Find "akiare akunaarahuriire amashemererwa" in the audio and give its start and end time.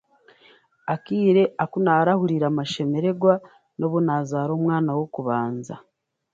0.93-3.33